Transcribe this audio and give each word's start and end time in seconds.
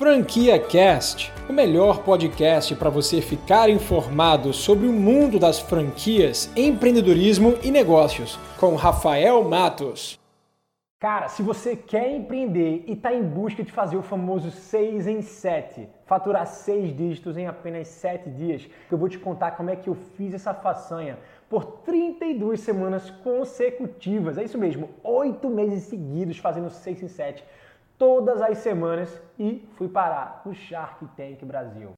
Franquia 0.00 0.58
Cast, 0.58 1.30
o 1.46 1.52
melhor 1.52 2.02
podcast 2.02 2.74
para 2.74 2.88
você 2.88 3.20
ficar 3.20 3.68
informado 3.68 4.50
sobre 4.50 4.86
o 4.86 4.92
mundo 4.94 5.38
das 5.38 5.60
franquias, 5.60 6.50
empreendedorismo 6.56 7.58
e 7.62 7.70
negócios, 7.70 8.38
com 8.58 8.76
Rafael 8.76 9.44
Matos. 9.44 10.18
Cara, 10.98 11.28
se 11.28 11.42
você 11.42 11.76
quer 11.76 12.10
empreender 12.16 12.82
e 12.86 12.94
está 12.94 13.12
em 13.12 13.22
busca 13.22 13.62
de 13.62 13.70
fazer 13.70 13.98
o 13.98 14.02
famoso 14.02 14.50
6 14.50 15.06
em 15.06 15.20
7, 15.20 15.86
faturar 16.06 16.46
6 16.46 16.96
dígitos 16.96 17.36
em 17.36 17.46
apenas 17.46 17.86
7 17.88 18.30
dias, 18.30 18.66
eu 18.90 18.96
vou 18.96 19.06
te 19.06 19.18
contar 19.18 19.50
como 19.50 19.68
é 19.68 19.76
que 19.76 19.90
eu 19.90 19.94
fiz 19.94 20.32
essa 20.32 20.54
façanha 20.54 21.18
por 21.46 21.64
32 21.84 22.60
semanas 22.60 23.10
consecutivas. 23.22 24.38
É 24.38 24.44
isso 24.44 24.56
mesmo, 24.56 24.88
8 25.04 25.46
meses 25.50 25.82
seguidos 25.82 26.38
fazendo 26.38 26.70
6 26.70 27.02
em 27.02 27.08
7 27.08 27.44
todas 28.00 28.40
as 28.40 28.56
semanas 28.56 29.22
e 29.38 29.68
fui 29.76 29.86
parar 29.86 30.40
no 30.46 30.54
Shark 30.54 31.04
Tank 31.18 31.44
Brasil. 31.44 31.92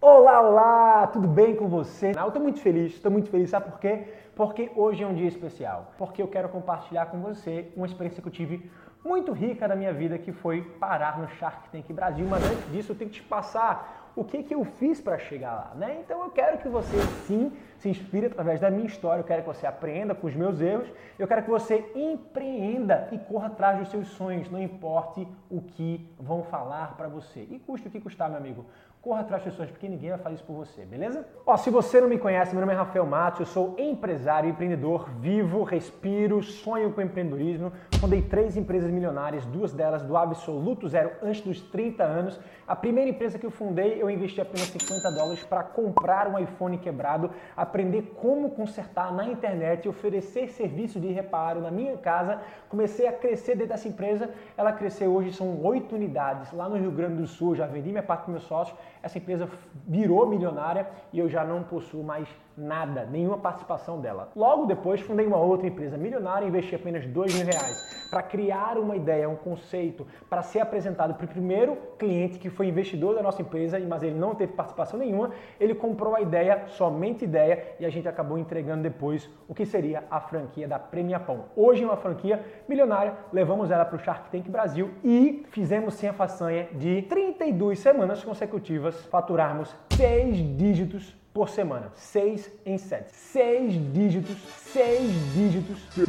Olá, 0.00 0.40
olá, 0.40 1.06
tudo 1.08 1.28
bem 1.28 1.54
com 1.54 1.68
você? 1.68 2.12
Eu 2.16 2.28
estou 2.28 2.40
muito 2.40 2.60
feliz, 2.60 2.94
estou 2.94 3.12
muito 3.12 3.28
feliz, 3.28 3.50
sabe 3.50 3.70
por 3.70 3.78
quê? 3.78 4.06
Porque 4.38 4.70
hoje 4.76 5.02
é 5.02 5.06
um 5.06 5.14
dia 5.14 5.26
especial, 5.26 5.92
porque 5.98 6.22
eu 6.22 6.28
quero 6.28 6.48
compartilhar 6.48 7.06
com 7.06 7.18
você 7.18 7.72
uma 7.76 7.86
experiência 7.86 8.22
que 8.22 8.28
eu 8.28 8.32
tive 8.32 8.70
muito 9.04 9.32
rica 9.32 9.66
da 9.66 9.74
minha 9.74 9.92
vida, 9.92 10.16
que 10.16 10.30
foi 10.30 10.62
parar 10.78 11.18
no 11.18 11.26
Shark 11.26 11.68
Tank 11.70 11.92
Brasil. 11.92 12.24
Mas 12.30 12.44
antes 12.44 12.70
disso, 12.70 12.92
eu 12.92 12.96
tenho 12.96 13.10
que 13.10 13.16
te 13.16 13.22
passar 13.24 14.12
o 14.14 14.22
que, 14.24 14.44
que 14.44 14.54
eu 14.54 14.64
fiz 14.64 15.00
para 15.00 15.18
chegar 15.18 15.52
lá, 15.52 15.72
né? 15.74 15.98
Então 16.04 16.22
eu 16.22 16.30
quero 16.30 16.58
que 16.58 16.68
você 16.68 16.96
sim 17.26 17.52
se 17.78 17.88
inspire 17.88 18.26
através 18.26 18.60
da 18.60 18.70
minha 18.70 18.86
história, 18.86 19.20
eu 19.20 19.24
quero 19.24 19.42
que 19.42 19.48
você 19.48 19.66
aprenda 19.66 20.14
com 20.14 20.26
os 20.28 20.34
meus 20.34 20.60
erros, 20.60 20.88
eu 21.18 21.26
quero 21.26 21.42
que 21.42 21.50
você 21.50 21.90
empreenda 21.94 23.08
e 23.10 23.18
corra 23.18 23.48
atrás 23.48 23.78
dos 23.78 23.88
seus 23.90 24.08
sonhos, 24.08 24.50
não 24.50 24.60
importe 24.60 25.26
o 25.50 25.60
que 25.60 26.08
vão 26.18 26.44
falar 26.44 26.96
para 26.96 27.08
você. 27.08 27.46
E 27.50 27.58
custe 27.58 27.88
o 27.88 27.90
que 27.90 28.00
custar, 28.00 28.28
meu 28.28 28.38
amigo 28.38 28.66
corra 29.00 29.20
atrás 29.20 29.42
das 29.44 29.54
sonhos, 29.54 29.70
porque 29.70 29.88
ninguém 29.88 30.10
vai 30.10 30.18
fazer 30.18 30.34
isso 30.34 30.44
por 30.44 30.54
você, 30.54 30.84
beleza? 30.84 31.26
Ó, 31.46 31.56
se 31.56 31.70
você 31.70 31.98
não 32.00 32.08
me 32.08 32.18
conhece, 32.18 32.52
meu 32.52 32.60
nome 32.60 32.74
é 32.74 32.76
Rafael 32.76 33.06
Matos, 33.06 33.40
eu 33.40 33.46
sou 33.46 33.74
empresário, 33.78 34.27
empreendedor, 34.44 35.08
vivo, 35.20 35.62
respiro, 35.62 36.42
sonho 36.42 36.92
com 36.92 37.00
empreendedorismo. 37.00 37.72
Fundei 37.98 38.20
três 38.20 38.56
empresas 38.56 38.90
milionárias, 38.90 39.46
duas 39.46 39.72
delas 39.72 40.02
do 40.02 40.16
absoluto 40.16 40.86
zero 40.86 41.12
antes 41.22 41.40
dos 41.40 41.60
30 41.62 42.04
anos. 42.04 42.38
A 42.66 42.76
primeira 42.76 43.08
empresa 43.08 43.38
que 43.38 43.46
eu 43.46 43.50
fundei, 43.50 44.02
eu 44.02 44.10
investi 44.10 44.40
apenas 44.40 44.68
50 44.68 45.10
dólares 45.12 45.42
para 45.44 45.62
comprar 45.62 46.28
um 46.28 46.38
iPhone 46.38 46.76
quebrado, 46.76 47.30
aprender 47.56 48.14
como 48.16 48.50
consertar 48.50 49.12
na 49.14 49.24
internet 49.24 49.88
oferecer 49.88 50.50
serviço 50.50 51.00
de 51.00 51.08
reparo 51.08 51.60
na 51.60 51.70
minha 51.70 51.96
casa. 51.96 52.38
Comecei 52.68 53.06
a 53.06 53.12
crescer 53.12 53.54
dentro 53.54 53.68
dessa 53.68 53.88
empresa, 53.88 54.30
ela 54.56 54.72
cresceu 54.72 55.10
hoje, 55.10 55.32
são 55.32 55.64
oito 55.64 55.94
unidades 55.94 56.52
lá 56.52 56.68
no 56.68 56.76
Rio 56.76 56.90
Grande 56.90 57.22
do 57.22 57.26
Sul, 57.26 57.54
já 57.54 57.66
vendi 57.66 57.88
minha 57.88 58.02
parte 58.02 58.26
com 58.26 58.32
meus 58.32 58.44
sócios 58.44 58.76
essa 59.02 59.18
empresa 59.18 59.48
virou 59.86 60.26
milionária 60.26 60.88
e 61.12 61.18
eu 61.18 61.28
já 61.28 61.44
não 61.44 61.62
possuo 61.62 62.02
mais 62.02 62.28
nada, 62.56 63.04
nenhuma 63.06 63.38
participação 63.38 64.00
dela. 64.00 64.17
Logo 64.34 64.66
depois, 64.66 65.00
fundei 65.00 65.26
uma 65.26 65.38
outra 65.38 65.66
empresa 65.66 65.96
milionária 65.96 66.44
e 66.44 66.48
investi 66.48 66.74
apenas 66.74 67.06
dois 67.06 67.34
mil 67.34 67.44
reais 67.44 68.08
para 68.10 68.22
criar 68.22 68.78
uma 68.78 68.96
ideia, 68.96 69.28
um 69.28 69.36
conceito, 69.36 70.06
para 70.28 70.42
ser 70.42 70.60
apresentado 70.60 71.14
para 71.14 71.24
o 71.24 71.28
primeiro 71.28 71.76
cliente 71.98 72.38
que 72.38 72.48
foi 72.48 72.68
investidor 72.68 73.14
da 73.14 73.22
nossa 73.22 73.42
empresa, 73.42 73.78
mas 73.80 74.02
ele 74.02 74.18
não 74.18 74.34
teve 74.34 74.52
participação 74.52 74.98
nenhuma. 74.98 75.30
Ele 75.60 75.74
comprou 75.74 76.14
a 76.14 76.20
ideia, 76.20 76.64
somente 76.68 77.24
ideia, 77.24 77.76
e 77.78 77.84
a 77.84 77.90
gente 77.90 78.08
acabou 78.08 78.38
entregando 78.38 78.82
depois 78.82 79.28
o 79.46 79.54
que 79.54 79.66
seria 79.66 80.04
a 80.10 80.20
franquia 80.20 80.66
da 80.66 80.78
Premia 80.78 81.20
Pão. 81.20 81.44
Hoje, 81.54 81.84
uma 81.84 81.96
franquia 81.96 82.44
milionária, 82.68 83.14
levamos 83.32 83.70
ela 83.70 83.84
para 83.84 83.96
o 83.96 83.98
Shark 83.98 84.30
Tank 84.30 84.48
Brasil 84.48 84.90
e 85.04 85.44
fizemos 85.50 85.94
sem 85.94 86.08
a 86.08 86.12
façanha 86.12 86.68
de 86.72 87.02
32 87.02 87.78
semanas 87.78 88.24
consecutivas 88.24 89.04
faturarmos 89.06 89.74
seis 89.90 90.36
dígitos 90.56 91.16
por 91.38 91.48
semana. 91.48 91.92
6 91.94 92.50
em 92.66 92.76
7. 92.76 93.12
6 93.12 93.92
dígitos, 93.92 94.36
6 94.72 95.34
dígitos. 95.34 95.78
6 95.94 96.08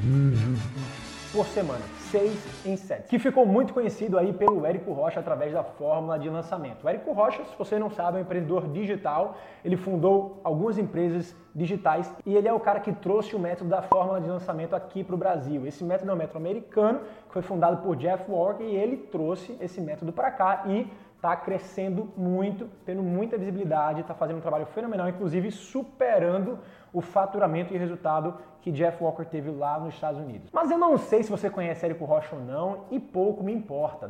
dígitos. 0.00 0.62
Por 1.32 1.44
semana. 1.46 1.80
6 2.12 2.66
em 2.66 2.76
7. 2.76 3.08
Que 3.08 3.18
ficou 3.18 3.44
muito 3.44 3.74
conhecido 3.74 4.16
aí 4.16 4.32
pelo 4.32 4.64
Érico 4.64 4.92
Rocha 4.92 5.18
através 5.18 5.52
da 5.52 5.64
fórmula 5.64 6.20
de 6.20 6.30
lançamento. 6.30 6.84
O 6.84 6.88
Érico 6.88 7.12
Rocha, 7.12 7.44
se 7.46 7.58
você 7.58 7.80
não 7.80 7.90
sabe, 7.90 8.18
é 8.18 8.20
um 8.20 8.22
empreendedor 8.22 8.68
digital. 8.68 9.36
Ele 9.64 9.76
fundou 9.76 10.40
algumas 10.44 10.78
empresas 10.78 11.34
digitais 11.52 12.14
e 12.24 12.36
ele 12.36 12.46
é 12.46 12.52
o 12.52 12.60
cara 12.60 12.78
que 12.78 12.92
trouxe 12.92 13.34
o 13.34 13.40
método 13.40 13.70
da 13.70 13.82
fórmula 13.82 14.20
de 14.20 14.28
lançamento 14.28 14.76
aqui 14.76 15.02
para 15.02 15.16
o 15.16 15.18
Brasil. 15.18 15.66
Esse 15.66 15.82
método 15.82 16.12
é 16.12 16.14
um 16.14 16.18
método 16.18 16.38
americano 16.38 17.00
que 17.26 17.32
foi 17.32 17.42
fundado 17.42 17.78
por 17.82 17.96
Jeff 17.96 18.30
Walker 18.30 18.62
e 18.62 18.76
ele 18.76 18.98
trouxe 18.98 19.56
esse 19.60 19.80
método 19.80 20.12
para 20.12 20.30
cá 20.30 20.62
e 20.66 20.86
está 21.26 21.34
crescendo 21.34 22.08
muito, 22.16 22.68
tendo 22.84 23.02
muita 23.02 23.36
visibilidade, 23.36 24.00
está 24.00 24.14
fazendo 24.14 24.36
um 24.36 24.40
trabalho 24.40 24.66
fenomenal, 24.66 25.08
inclusive 25.08 25.50
superando 25.50 26.60
o 26.92 27.00
faturamento 27.00 27.74
e 27.74 27.76
resultado 27.76 28.36
que 28.62 28.70
Jeff 28.70 29.02
Walker 29.02 29.24
teve 29.24 29.50
lá 29.50 29.78
nos 29.80 29.94
Estados 29.94 30.20
Unidos. 30.20 30.48
Mas 30.52 30.70
eu 30.70 30.78
não 30.78 30.96
sei 30.96 31.24
se 31.24 31.30
você 31.30 31.50
conhece 31.50 31.84
Érico 31.84 32.04
Rocha 32.04 32.36
ou 32.36 32.42
não, 32.42 32.84
e 32.92 33.00
pouco 33.00 33.42
me 33.42 33.52
importa. 33.52 34.08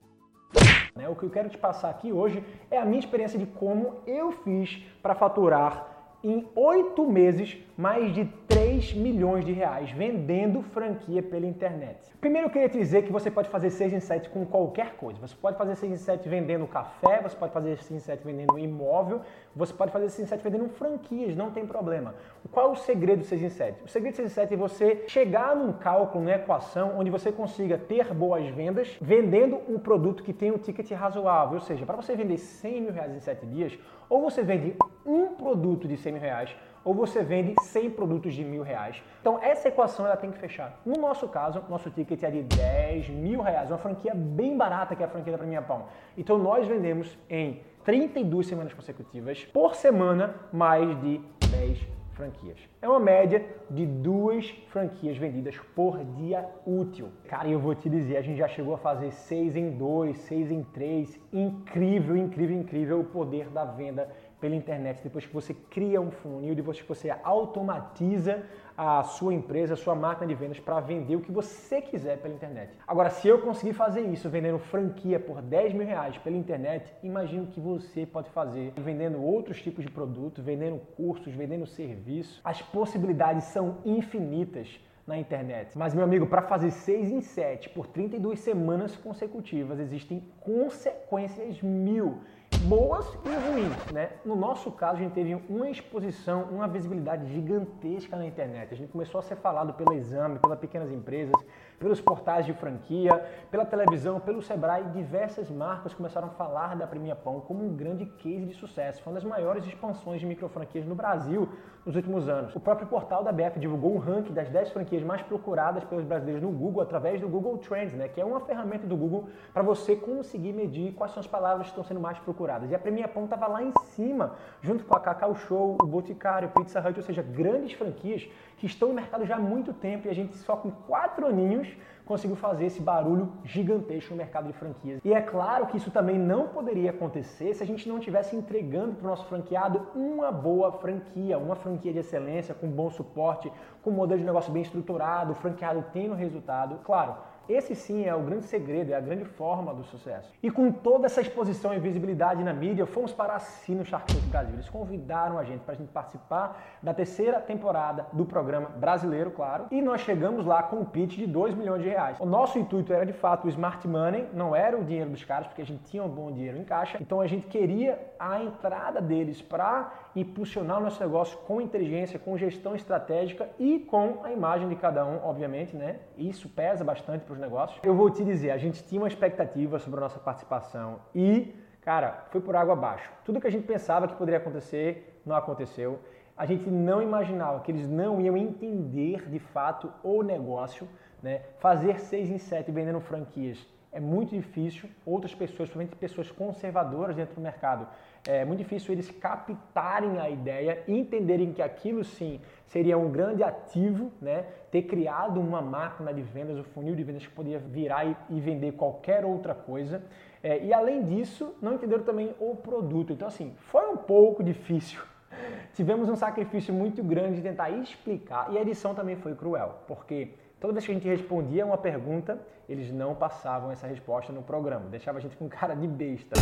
Né? 0.94 1.08
O 1.08 1.16
que 1.16 1.22
eu 1.24 1.30
quero 1.30 1.48
te 1.48 1.56
passar 1.56 1.88
aqui 1.88 2.12
hoje 2.12 2.44
é 2.70 2.76
a 2.76 2.84
minha 2.84 2.98
experiência 2.98 3.38
de 3.38 3.46
como 3.46 3.96
eu 4.06 4.32
fiz 4.32 4.84
para 5.02 5.14
faturar 5.14 5.88
em 6.22 6.46
oito 6.54 7.06
meses 7.10 7.56
mais 7.78 8.12
de 8.12 8.26
3 8.46 8.75
milhões 8.94 9.44
de 9.44 9.52
reais 9.52 9.90
vendendo 9.90 10.62
franquia 10.62 11.22
pela 11.22 11.46
internet. 11.46 11.98
Primeiro 12.20 12.48
eu 12.48 12.50
queria 12.50 12.68
te 12.68 12.78
dizer 12.78 13.02
que 13.02 13.12
você 13.12 13.30
pode 13.30 13.48
fazer 13.48 13.70
6 13.70 13.92
em 13.92 14.00
7 14.00 14.28
com 14.30 14.44
qualquer 14.44 14.96
coisa. 14.96 15.20
Você 15.20 15.34
pode 15.34 15.56
fazer 15.56 15.76
6 15.76 15.92
em 15.92 15.96
7 15.96 16.28
vendendo 16.28 16.66
café, 16.66 17.22
você 17.22 17.36
pode 17.36 17.52
fazer 17.52 17.76
6 17.78 17.90
em 17.90 17.98
7 18.00 18.24
vendendo 18.24 18.58
imóvel, 18.58 19.20
você 19.54 19.72
pode 19.72 19.92
fazer 19.92 20.08
6 20.10 20.26
em 20.26 20.28
7 20.28 20.42
vendendo 20.42 20.68
franquias, 20.68 21.36
não 21.36 21.50
tem 21.50 21.66
problema. 21.66 22.14
Qual 22.50 22.68
é 22.68 22.72
o 22.72 22.76
segredo 22.76 23.20
do 23.20 23.24
6 23.24 23.42
em 23.42 23.48
7? 23.48 23.84
O 23.84 23.88
segredo 23.88 24.14
do 24.14 24.16
6 24.16 24.30
em 24.30 24.34
7 24.34 24.54
é 24.54 24.56
você 24.56 25.04
chegar 25.06 25.54
num 25.56 25.72
cálculo, 25.72 26.24
numa 26.24 26.34
equação, 26.34 26.98
onde 26.98 27.10
você 27.10 27.32
consiga 27.32 27.78
ter 27.78 28.12
boas 28.12 28.46
vendas 28.48 28.96
vendendo 29.00 29.60
um 29.68 29.78
produto 29.78 30.22
que 30.22 30.32
tem 30.32 30.50
um 30.50 30.58
ticket 30.58 30.90
razoável. 30.92 31.54
Ou 31.54 31.60
seja, 31.60 31.86
para 31.86 31.96
você 31.96 32.14
vender 32.14 32.38
100 32.38 32.80
mil 32.82 32.92
reais 32.92 33.14
em 33.14 33.20
7 33.20 33.46
dias, 33.46 33.78
ou 34.08 34.20
você 34.20 34.42
vende 34.42 34.76
um 35.04 35.34
produto 35.34 35.88
de 35.88 35.96
100 35.96 36.12
mil 36.12 36.22
reais, 36.22 36.56
ou 36.86 36.94
você 36.94 37.24
vende 37.24 37.54
100 37.60 37.90
produtos 37.90 38.32
de 38.32 38.44
mil 38.44 38.62
reais. 38.62 39.02
Então 39.20 39.42
essa 39.42 39.66
equação 39.66 40.06
ela 40.06 40.16
tem 40.16 40.30
que 40.30 40.38
fechar. 40.38 40.80
No 40.86 40.94
nosso 40.94 41.28
caso, 41.28 41.62
nosso 41.68 41.90
ticket 41.90 42.22
é 42.22 42.30
de 42.30 42.44
10 42.44 43.08
mil 43.08 43.42
reais, 43.42 43.68
uma 43.68 43.78
franquia 43.78 44.14
bem 44.14 44.56
barata 44.56 44.94
que 44.94 45.02
é 45.02 45.06
a 45.06 45.08
franquia 45.08 45.32
da 45.32 45.38
Premia 45.38 45.60
Pão. 45.60 45.86
Então 46.16 46.38
nós 46.38 46.66
vendemos 46.68 47.18
em 47.28 47.60
32 47.84 48.46
semanas 48.46 48.72
consecutivas, 48.72 49.44
por 49.46 49.74
semana, 49.74 50.36
mais 50.52 50.88
de 51.00 51.20
10 51.50 51.96
franquias. 52.16 52.58
É 52.80 52.88
uma 52.88 52.98
média 52.98 53.44
de 53.70 53.84
duas 53.84 54.48
franquias 54.68 55.16
vendidas 55.18 55.56
por 55.74 56.02
dia 56.02 56.48
útil. 56.66 57.10
Cara, 57.28 57.46
eu 57.48 57.60
vou 57.60 57.74
te 57.74 57.90
dizer, 57.90 58.16
a 58.16 58.22
gente 58.22 58.38
já 58.38 58.48
chegou 58.48 58.74
a 58.74 58.78
fazer 58.78 59.12
6 59.12 59.54
em 59.54 59.70
2, 59.70 60.16
6 60.18 60.50
em 60.50 60.62
3. 60.62 61.20
Incrível, 61.32 62.16
incrível, 62.16 62.56
incrível 62.56 63.00
o 63.00 63.04
poder 63.04 63.48
da 63.50 63.64
venda 63.64 64.08
pela 64.40 64.54
internet, 64.54 65.02
depois 65.02 65.26
que 65.26 65.32
você 65.32 65.54
cria 65.54 66.00
um 66.00 66.10
funil, 66.10 66.54
depois 66.54 66.80
que 66.80 66.88
você 66.88 67.10
automatiza 67.22 68.42
a 68.76 69.02
sua 69.02 69.32
empresa, 69.32 69.74
a 69.74 69.76
sua 69.76 69.94
máquina 69.94 70.26
de 70.26 70.34
vendas 70.34 70.60
para 70.60 70.78
vender 70.80 71.16
o 71.16 71.20
que 71.20 71.32
você 71.32 71.80
quiser 71.80 72.18
pela 72.18 72.34
internet. 72.34 72.72
Agora, 72.86 73.08
se 73.08 73.26
eu 73.26 73.40
conseguir 73.40 73.72
fazer 73.72 74.02
isso 74.02 74.28
vendendo 74.28 74.58
franquia 74.58 75.18
por 75.18 75.40
10 75.40 75.72
mil 75.72 75.86
reais 75.86 76.18
pela 76.18 76.36
internet, 76.36 76.92
imagino 77.02 77.46
que 77.46 77.58
você 77.58 78.04
pode 78.04 78.28
fazer 78.30 78.72
vendendo 78.76 79.22
outros 79.22 79.62
tipos 79.62 79.82
de 79.82 79.90
produtos, 79.90 80.44
vendendo 80.44 80.78
cursos, 80.96 81.32
vendendo 81.32 81.66
serviços. 81.66 82.40
As 82.44 82.60
possibilidades 82.60 83.44
são 83.44 83.78
infinitas 83.84 84.78
na 85.06 85.16
internet. 85.16 85.78
Mas, 85.78 85.94
meu 85.94 86.02
amigo, 86.02 86.26
para 86.26 86.42
fazer 86.42 86.70
6 86.70 87.12
em 87.12 87.20
7 87.20 87.68
por 87.70 87.86
32 87.86 88.40
semanas 88.40 88.96
consecutivas, 88.96 89.78
existem 89.78 90.22
consequências 90.40 91.62
mil 91.62 92.20
boas 92.66 93.06
e 93.24 93.28
ruins, 93.28 93.92
né? 93.92 94.10
No 94.24 94.34
nosso 94.34 94.72
caso, 94.72 94.96
a 94.96 94.98
gente 94.98 95.12
teve 95.12 95.40
uma 95.48 95.70
exposição, 95.70 96.42
uma 96.50 96.66
visibilidade 96.66 97.32
gigantesca 97.32 98.16
na 98.16 98.26
internet. 98.26 98.74
A 98.74 98.76
gente 98.76 98.90
começou 98.90 99.20
a 99.20 99.22
ser 99.22 99.36
falado 99.36 99.72
pelo 99.74 99.92
exame, 99.92 100.38
pelas 100.40 100.58
pequenas 100.58 100.90
empresas, 100.90 101.34
pelos 101.78 102.00
portais 102.00 102.44
de 102.44 102.52
franquia, 102.52 103.24
pela 103.50 103.64
televisão, 103.64 104.18
pelo 104.18 104.42
Sebrae. 104.42 104.84
Diversas 104.92 105.48
marcas 105.50 105.94
começaram 105.94 106.28
a 106.28 106.30
falar 106.30 106.74
da 106.74 106.86
Premia 106.86 107.14
Pão 107.14 107.40
como 107.40 107.64
um 107.64 107.76
grande 107.76 108.06
case 108.06 108.46
de 108.46 108.54
sucesso. 108.54 109.02
Foi 109.02 109.12
uma 109.12 109.20
das 109.20 109.28
maiores 109.28 109.64
expansões 109.64 110.20
de 110.20 110.26
microfranquias 110.26 110.84
no 110.84 110.94
Brasil 110.94 111.48
nos 111.84 111.94
últimos 111.94 112.28
anos. 112.28 112.54
O 112.56 112.58
próprio 112.58 112.88
portal 112.88 113.22
da 113.22 113.30
BF 113.30 113.60
divulgou 113.60 113.94
um 113.94 113.98
ranking 113.98 114.32
das 114.32 114.48
10 114.48 114.70
franquias 114.70 115.04
mais 115.04 115.22
procuradas 115.22 115.84
pelos 115.84 116.04
brasileiros 116.04 116.42
no 116.42 116.50
Google 116.50 116.82
através 116.82 117.20
do 117.20 117.28
Google 117.28 117.58
Trends, 117.58 117.94
né? 117.94 118.08
Que 118.08 118.20
é 118.20 118.24
uma 118.24 118.40
ferramenta 118.40 118.86
do 118.88 118.96
Google 118.96 119.28
para 119.52 119.62
você 119.62 119.94
conseguir 119.94 120.52
medir 120.52 120.94
quais 120.94 121.12
são 121.12 121.20
as 121.20 121.26
palavras 121.28 121.66
que 121.66 121.70
estão 121.70 121.84
sendo 121.84 122.00
mais 122.00 122.18
procuradas 122.18 122.35
procuradas. 122.36 122.70
E 122.70 122.74
a 122.74 122.78
Premier 122.78 123.08
Pão 123.08 123.24
estava 123.24 123.46
lá 123.46 123.62
em 123.62 123.72
cima, 123.94 124.36
junto 124.60 124.84
com 124.84 124.94
a 124.94 125.00
Cacau 125.00 125.34
Show, 125.34 125.78
o 125.80 125.86
Boticário, 125.86 126.50
Pizza 126.50 126.78
Hut, 126.86 126.98
ou 126.98 127.02
seja, 127.02 127.22
grandes 127.22 127.72
franquias 127.72 128.28
que 128.58 128.66
estão 128.66 128.88
no 128.88 128.94
mercado 128.94 129.24
já 129.24 129.36
há 129.36 129.38
muito 129.38 129.72
tempo 129.72 130.06
e 130.06 130.10
a 130.10 130.14
gente 130.14 130.36
só 130.36 130.56
com 130.56 130.70
quatro 130.70 131.26
aninhos 131.26 131.68
conseguiu 132.06 132.36
fazer 132.36 132.66
esse 132.66 132.80
barulho 132.80 133.32
gigantesco 133.44 134.12
no 134.12 134.16
mercado 134.16 134.46
de 134.46 134.52
franquias. 134.52 135.00
E 135.04 135.12
é 135.12 135.20
claro 135.20 135.66
que 135.66 135.76
isso 135.76 135.90
também 135.90 136.16
não 136.18 136.48
poderia 136.48 136.90
acontecer 136.90 137.52
se 137.52 137.62
a 137.62 137.66
gente 137.66 137.88
não 137.88 137.98
estivesse 137.98 138.36
entregando 138.36 138.94
para 138.94 139.06
o 139.06 139.10
nosso 139.10 139.26
franqueado 139.26 139.88
uma 139.94 140.30
boa 140.30 140.72
franquia, 140.72 141.36
uma 141.36 141.56
franquia 141.56 141.92
de 141.92 141.98
excelência, 141.98 142.54
com 142.54 142.68
bom 142.68 142.88
suporte, 142.90 143.52
com 143.82 143.90
um 143.90 143.94
modelo 143.94 144.20
de 144.20 144.26
negócio 144.26 144.52
bem 144.52 144.62
estruturado, 144.62 145.32
o 145.32 145.34
franqueado 145.34 145.84
tendo 145.92 146.14
resultado. 146.14 146.78
Claro, 146.84 147.16
esse 147.48 147.76
sim 147.76 148.04
é 148.04 148.12
o 148.12 148.22
grande 148.22 148.44
segredo, 148.44 148.90
é 148.90 148.96
a 148.96 149.00
grande 149.00 149.24
forma 149.24 149.72
do 149.72 149.84
sucesso. 149.84 150.32
E 150.42 150.50
com 150.50 150.72
toda 150.72 151.06
essa 151.06 151.20
exposição 151.20 151.72
e 151.72 151.78
visibilidade 151.78 152.42
na 152.42 152.52
mídia, 152.52 152.86
fomos 152.86 153.12
para 153.12 153.34
assim 153.34 153.76
no 153.76 153.84
Shark 153.84 154.12
Tank 154.12 154.24
Brasil. 154.24 154.54
Eles 154.54 154.68
convidaram 154.68 155.38
a 155.38 155.44
gente 155.44 155.60
para 155.60 155.74
a 155.74 155.76
gente 155.76 155.92
participar 155.92 156.60
da 156.82 156.92
terceira 156.92 157.40
temporada 157.40 158.06
do 158.12 158.24
programa 158.24 158.68
brasileiro, 158.70 159.30
claro. 159.30 159.66
E 159.70 159.80
nós 159.80 160.00
chegamos 160.00 160.44
lá 160.44 160.64
com 160.64 160.76
um 160.76 160.84
pitch 160.84 161.14
de 161.16 161.26
2 161.26 161.54
milhões 161.54 161.82
de 161.82 161.88
reais. 161.88 161.95
O 162.20 162.26
nosso 162.26 162.58
intuito 162.58 162.92
era 162.92 163.04
de 163.04 163.12
fato 163.12 163.46
o 163.46 163.48
smart 163.48 163.86
money, 163.88 164.28
não 164.32 164.54
era 164.54 164.78
o 164.78 164.84
dinheiro 164.84 165.10
dos 165.10 165.24
caras, 165.24 165.46
porque 165.46 165.62
a 165.62 165.66
gente 165.66 165.82
tinha 165.84 166.02
um 166.02 166.08
bom 166.08 166.30
dinheiro 166.30 166.58
em 166.58 166.64
caixa. 166.64 166.98
Então 167.00 167.20
a 167.20 167.26
gente 167.26 167.46
queria 167.46 167.98
a 168.18 168.42
entrada 168.42 169.00
deles 169.00 169.40
para 169.40 169.92
impulsionar 170.14 170.78
o 170.78 170.80
nosso 170.80 171.00
negócio 171.02 171.38
com 171.38 171.60
inteligência, 171.60 172.18
com 172.18 172.36
gestão 172.36 172.74
estratégica 172.74 173.48
e 173.58 173.78
com 173.80 174.20
a 174.24 174.32
imagem 174.32 174.68
de 174.68 174.76
cada 174.76 175.04
um, 175.04 175.24
obviamente, 175.24 175.76
né? 175.76 176.00
Isso 176.16 176.48
pesa 176.48 176.84
bastante 176.84 177.24
para 177.24 177.34
os 177.34 177.38
negócios. 177.38 177.80
Eu 177.82 177.94
vou 177.94 178.10
te 178.10 178.24
dizer, 178.24 178.50
a 178.50 178.58
gente 178.58 178.82
tinha 178.84 179.00
uma 179.00 179.08
expectativa 179.08 179.78
sobre 179.78 179.98
a 179.98 180.02
nossa 180.02 180.18
participação 180.18 181.00
e, 181.14 181.54
cara, 181.80 182.24
foi 182.30 182.40
por 182.40 182.56
água 182.56 182.74
abaixo. 182.74 183.10
Tudo 183.24 183.40
que 183.40 183.46
a 183.46 183.50
gente 183.50 183.66
pensava 183.66 184.06
que 184.06 184.14
poderia 184.14 184.38
acontecer 184.38 185.20
não 185.24 185.36
aconteceu. 185.36 186.00
A 186.36 186.44
gente 186.44 186.68
não 186.68 187.00
imaginava 187.00 187.60
que 187.60 187.72
eles 187.72 187.88
não 187.88 188.20
iam 188.20 188.36
entender 188.36 189.26
de 189.28 189.38
fato 189.38 189.90
o 190.02 190.22
negócio, 190.22 190.86
né? 191.26 191.40
Fazer 191.58 191.98
seis 191.98 192.30
em 192.30 192.38
sete 192.38 192.70
vendendo 192.70 193.00
franquias 193.00 193.58
é 193.90 193.98
muito 193.98 194.34
difícil. 194.34 194.88
Outras 195.04 195.34
pessoas, 195.34 195.68
principalmente 195.68 195.96
pessoas 195.96 196.30
conservadoras 196.30 197.16
dentro 197.16 197.34
do 197.34 197.40
mercado, 197.40 197.88
é 198.28 198.44
muito 198.44 198.58
difícil 198.58 198.92
eles 198.92 199.10
captarem 199.10 200.18
a 200.18 200.30
ideia, 200.30 200.84
entenderem 200.86 201.52
que 201.52 201.62
aquilo 201.62 202.04
sim 202.04 202.40
seria 202.66 202.96
um 202.96 203.10
grande 203.10 203.42
ativo, 203.42 204.12
né? 204.20 204.44
ter 204.70 204.82
criado 204.82 205.40
uma 205.40 205.60
máquina 205.60 206.14
de 206.14 206.22
vendas, 206.22 206.58
um 206.58 206.64
funil 206.64 206.94
de 206.94 207.02
vendas 207.02 207.26
que 207.26 207.32
poderia 207.32 207.58
virar 207.58 208.04
e, 208.04 208.16
e 208.30 208.40
vender 208.40 208.72
qualquer 208.72 209.24
outra 209.24 209.54
coisa. 209.54 210.04
É, 210.42 210.62
e 210.62 210.72
além 210.72 211.02
disso, 211.02 211.56
não 211.60 211.74
entenderam 211.74 212.04
também 212.04 212.34
o 212.38 212.54
produto. 212.54 213.12
Então, 213.12 213.26
assim, 213.26 213.52
foi 213.72 213.88
um 213.88 213.96
pouco 213.96 214.44
difícil. 214.44 215.00
Tivemos 215.74 216.08
um 216.08 216.16
sacrifício 216.16 216.72
muito 216.72 217.02
grande 217.02 217.36
de 217.36 217.42
tentar 217.42 217.70
explicar 217.70 218.52
e 218.52 218.58
a 218.58 218.62
edição 218.62 218.94
também 218.94 219.16
foi 219.16 219.34
cruel, 219.34 219.80
porque 219.88 220.34
Toda 220.58 220.72
vez 220.72 220.86
que 220.86 220.90
a 220.90 220.94
gente 220.94 221.06
respondia 221.06 221.66
uma 221.66 221.76
pergunta, 221.76 222.40
eles 222.66 222.90
não 222.90 223.14
passavam 223.14 223.70
essa 223.70 223.86
resposta 223.86 224.32
no 224.32 224.42
programa, 224.42 224.88
deixava 224.88 225.18
a 225.18 225.20
gente 225.20 225.36
com 225.36 225.46
cara 225.50 225.74
de 225.74 225.86
besta. 225.86 226.34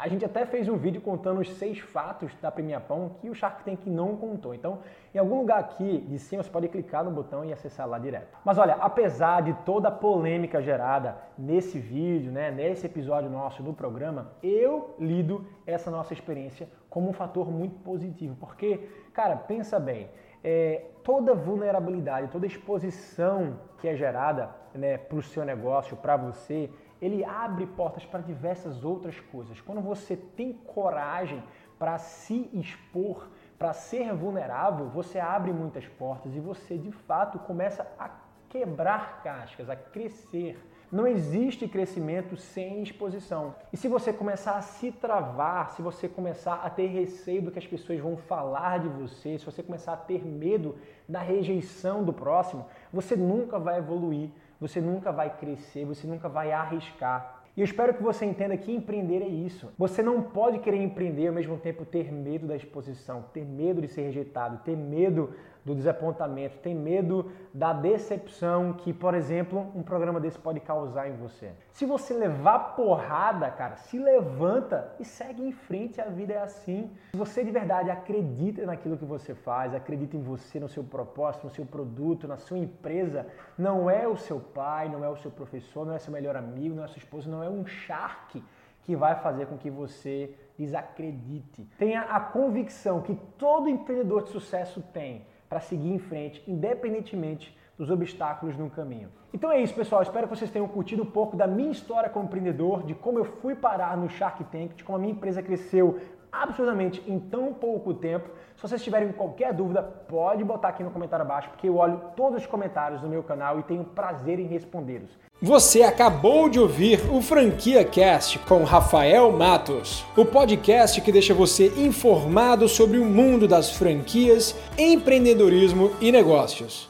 A 0.00 0.08
gente 0.08 0.24
até 0.24 0.44
fez 0.44 0.68
um 0.68 0.76
vídeo 0.76 1.00
contando 1.00 1.40
os 1.40 1.52
seis 1.52 1.78
fatos 1.78 2.34
da 2.42 2.50
Premia 2.50 2.80
Pão 2.80 3.16
que 3.20 3.30
o 3.30 3.34
Shark 3.34 3.62
Tank 3.62 3.86
não 3.86 4.16
contou. 4.16 4.54
Então, 4.54 4.80
em 5.14 5.18
algum 5.18 5.38
lugar 5.38 5.60
aqui 5.60 6.00
de 6.00 6.18
cima, 6.18 6.42
você 6.42 6.50
pode 6.50 6.66
clicar 6.68 7.04
no 7.04 7.12
botão 7.12 7.44
e 7.44 7.52
acessar 7.52 7.86
lá 7.86 7.98
direto. 7.98 8.36
Mas 8.44 8.58
olha, 8.58 8.74
apesar 8.80 9.42
de 9.42 9.52
toda 9.64 9.86
a 9.86 9.92
polêmica 9.92 10.60
gerada 10.60 11.16
nesse 11.38 11.78
vídeo, 11.78 12.32
né, 12.32 12.50
nesse 12.50 12.86
episódio 12.86 13.30
nosso 13.30 13.62
do 13.62 13.72
programa, 13.72 14.32
eu 14.42 14.96
lido 14.98 15.46
essa 15.64 15.92
nossa 15.92 16.12
experiência 16.12 16.66
como 16.88 17.08
um 17.08 17.12
fator 17.12 17.52
muito 17.52 17.78
positivo. 17.84 18.34
Porque, 18.40 18.78
cara, 19.12 19.36
pensa 19.36 19.78
bem, 19.78 20.08
é, 20.42 20.84
toda 21.02 21.34
vulnerabilidade, 21.34 22.28
toda 22.28 22.46
exposição 22.46 23.58
que 23.78 23.88
é 23.88 23.94
gerada 23.94 24.50
né, 24.74 24.98
para 24.98 25.18
o 25.18 25.22
seu 25.22 25.44
negócio, 25.44 25.96
para 25.96 26.16
você, 26.16 26.70
ele 27.00 27.24
abre 27.24 27.66
portas 27.66 28.04
para 28.04 28.20
diversas 28.20 28.84
outras 28.84 29.18
coisas. 29.18 29.60
Quando 29.60 29.80
você 29.80 30.16
tem 30.16 30.52
coragem 30.52 31.42
para 31.78 31.96
se 31.98 32.50
expor, 32.52 33.28
para 33.58 33.72
ser 33.72 34.14
vulnerável, 34.14 34.88
você 34.88 35.18
abre 35.18 35.52
muitas 35.52 35.86
portas 35.86 36.34
e 36.34 36.40
você 36.40 36.76
de 36.76 36.92
fato 36.92 37.38
começa 37.40 37.86
a 37.98 38.10
quebrar 38.48 39.22
cascas, 39.22 39.70
a 39.70 39.76
crescer. 39.76 40.58
Não 40.90 41.06
existe 41.06 41.68
crescimento 41.68 42.36
sem 42.36 42.82
exposição. 42.82 43.54
E 43.72 43.76
se 43.76 43.86
você 43.86 44.12
começar 44.12 44.56
a 44.56 44.62
se 44.62 44.90
travar, 44.90 45.70
se 45.70 45.80
você 45.80 46.08
começar 46.08 46.54
a 46.54 46.68
ter 46.68 46.88
receio 46.88 47.42
do 47.42 47.50
que 47.52 47.60
as 47.60 47.66
pessoas 47.66 48.00
vão 48.00 48.16
falar 48.16 48.80
de 48.80 48.88
você, 48.88 49.38
se 49.38 49.44
você 49.44 49.62
começar 49.62 49.92
a 49.92 49.96
ter 49.96 50.24
medo 50.26 50.76
da 51.08 51.20
rejeição 51.20 52.02
do 52.02 52.12
próximo, 52.12 52.66
você 52.92 53.14
nunca 53.14 53.56
vai 53.56 53.78
evoluir, 53.78 54.30
você 54.60 54.80
nunca 54.80 55.12
vai 55.12 55.30
crescer, 55.30 55.84
você 55.84 56.08
nunca 56.08 56.28
vai 56.28 56.50
arriscar. 56.50 57.39
E 57.56 57.60
eu 57.60 57.64
espero 57.64 57.94
que 57.94 58.02
você 58.02 58.24
entenda 58.24 58.56
que 58.56 58.72
empreender 58.72 59.22
é 59.22 59.28
isso. 59.28 59.72
Você 59.76 60.02
não 60.02 60.22
pode 60.22 60.60
querer 60.60 60.82
empreender 60.82 61.28
ao 61.28 61.34
mesmo 61.34 61.58
tempo 61.58 61.84
ter 61.84 62.12
medo 62.12 62.46
da 62.46 62.56
exposição, 62.56 63.24
ter 63.32 63.44
medo 63.44 63.80
de 63.80 63.88
ser 63.88 64.02
rejeitado, 64.02 64.58
ter 64.64 64.76
medo 64.76 65.34
do 65.64 65.74
desapontamento, 65.74 66.58
tem 66.58 66.74
medo 66.74 67.30
da 67.52 67.72
decepção 67.72 68.72
que, 68.72 68.92
por 68.92 69.14
exemplo, 69.14 69.70
um 69.74 69.82
programa 69.82 70.18
desse 70.18 70.38
pode 70.38 70.60
causar 70.60 71.08
em 71.08 71.16
você. 71.16 71.50
Se 71.72 71.84
você 71.84 72.14
levar 72.14 72.76
porrada, 72.76 73.50
cara, 73.50 73.76
se 73.76 73.98
levanta 73.98 74.94
e 74.98 75.04
segue 75.04 75.42
em 75.42 75.52
frente, 75.52 76.00
a 76.00 76.06
vida 76.06 76.32
é 76.32 76.42
assim. 76.42 76.90
Se 77.12 77.16
você 77.16 77.44
de 77.44 77.50
verdade 77.50 77.90
acredita 77.90 78.64
naquilo 78.64 78.96
que 78.96 79.04
você 79.04 79.34
faz, 79.34 79.74
acredita 79.74 80.16
em 80.16 80.22
você, 80.22 80.58
no 80.58 80.68
seu 80.68 80.82
propósito, 80.82 81.44
no 81.44 81.50
seu 81.50 81.66
produto, 81.66 82.26
na 82.26 82.36
sua 82.36 82.58
empresa, 82.58 83.26
não 83.58 83.90
é 83.90 84.08
o 84.08 84.16
seu 84.16 84.40
pai, 84.40 84.88
não 84.88 85.04
é 85.04 85.08
o 85.08 85.16
seu 85.16 85.30
professor, 85.30 85.84
não 85.86 85.94
é 85.94 85.98
seu 85.98 86.12
melhor 86.12 86.36
amigo, 86.36 86.74
não 86.74 86.84
é 86.84 86.88
sua 86.88 86.98
esposa, 86.98 87.30
não 87.30 87.39
é 87.42 87.48
um 87.48 87.66
shark 87.66 88.42
que 88.82 88.96
vai 88.96 89.14
fazer 89.16 89.46
com 89.46 89.56
que 89.56 89.70
você 89.70 90.34
desacredite. 90.58 91.68
Tenha 91.78 92.02
a 92.02 92.20
convicção 92.20 93.00
que 93.02 93.14
todo 93.38 93.68
empreendedor 93.68 94.24
de 94.24 94.30
sucesso 94.30 94.82
tem 94.92 95.26
para 95.48 95.60
seguir 95.60 95.92
em 95.92 95.98
frente, 95.98 96.42
independentemente 96.46 97.56
dos 97.76 97.90
obstáculos 97.90 98.56
no 98.56 98.68
caminho. 98.68 99.10
Então 99.32 99.50
é 99.50 99.60
isso, 99.60 99.74
pessoal. 99.74 100.02
Espero 100.02 100.28
que 100.28 100.36
vocês 100.36 100.50
tenham 100.50 100.68
curtido 100.68 101.02
um 101.02 101.10
pouco 101.10 101.36
da 101.36 101.46
minha 101.46 101.70
história 101.70 102.10
como 102.10 102.26
empreendedor, 102.26 102.82
de 102.82 102.94
como 102.94 103.18
eu 103.18 103.24
fui 103.24 103.54
parar 103.54 103.96
no 103.96 104.08
Shark 104.08 104.44
Tank, 104.44 104.74
de 104.74 104.84
como 104.84 104.98
a 104.98 105.00
minha 105.00 105.12
empresa 105.12 105.42
cresceu 105.42 105.98
absurdamente 106.32 107.02
em 107.06 107.18
tão 107.18 107.52
pouco 107.52 107.94
tempo. 107.94 108.28
Se 108.56 108.62
vocês 108.62 108.82
tiverem 108.82 109.10
qualquer 109.12 109.54
dúvida, 109.54 109.82
pode 109.82 110.44
botar 110.44 110.68
aqui 110.68 110.82
no 110.82 110.90
comentário 110.90 111.24
abaixo, 111.24 111.48
porque 111.50 111.68
eu 111.68 111.76
olho 111.76 112.00
todos 112.14 112.42
os 112.42 112.46
comentários 112.46 113.00
do 113.00 113.08
meu 113.08 113.22
canal 113.22 113.58
e 113.58 113.62
tenho 113.62 113.84
prazer 113.84 114.38
em 114.38 114.46
respondê-los. 114.46 115.10
Você 115.40 115.82
acabou 115.82 116.50
de 116.50 116.60
ouvir 116.60 117.00
o 117.10 117.22
Franquia 117.22 117.82
Cast 117.82 118.38
com 118.40 118.62
Rafael 118.62 119.32
Matos, 119.32 120.04
o 120.14 120.26
podcast 120.26 121.00
que 121.00 121.10
deixa 121.10 121.32
você 121.32 121.68
informado 121.78 122.68
sobre 122.68 122.98
o 122.98 123.06
mundo 123.06 123.48
das 123.48 123.70
franquias, 123.70 124.54
empreendedorismo 124.76 125.92
e 125.98 126.12
negócios. 126.12 126.89